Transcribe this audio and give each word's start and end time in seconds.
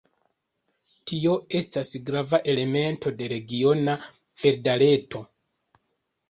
Tio 1.11 1.35
estas 1.59 1.91
grava 2.07 2.39
elemento 2.53 3.13
de 3.19 3.29
regiona 3.35 3.95
verda 4.45 4.75
reto. 4.85 5.23